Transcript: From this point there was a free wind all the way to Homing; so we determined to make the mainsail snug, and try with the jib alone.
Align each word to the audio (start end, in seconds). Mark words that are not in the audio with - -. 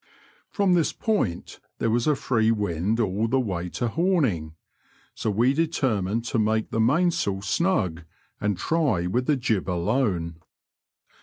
From 0.49 0.73
this 0.73 0.93
point 0.93 1.59
there 1.77 1.91
was 1.91 2.07
a 2.07 2.15
free 2.15 2.49
wind 2.49 2.99
all 2.99 3.27
the 3.27 3.39
way 3.39 3.69
to 3.69 3.87
Homing; 3.87 4.55
so 5.13 5.29
we 5.29 5.53
determined 5.53 6.25
to 6.25 6.39
make 6.39 6.71
the 6.71 6.79
mainsail 6.81 7.43
snug, 7.43 8.01
and 8.39 8.57
try 8.57 9.05
with 9.05 9.27
the 9.27 9.35
jib 9.37 9.69
alone. 9.69 10.37